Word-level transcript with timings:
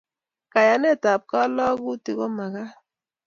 Kayanet 0.51 1.03
ab 1.13 1.21
kalalutik 1.31 2.17
komakat 2.19 2.71